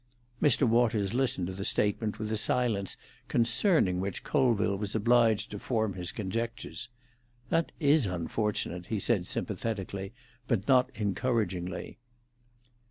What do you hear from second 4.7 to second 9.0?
was obliged to form his conjectures. "That is unfortunate," he